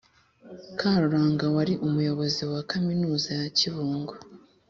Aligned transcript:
Karuranga 0.79 1.45
wari 1.55 1.73
Umuyobozi 1.87 2.41
wa 2.51 2.61
Kaminuza 2.71 3.29
ya 3.41 3.47
Kibungo, 3.57 4.13